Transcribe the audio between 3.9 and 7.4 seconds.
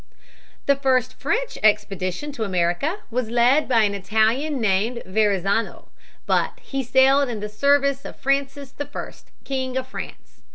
Italian named Verrazano (Ver rä tsä' no), but he sailed in